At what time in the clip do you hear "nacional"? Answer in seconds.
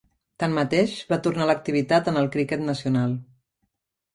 2.71-3.15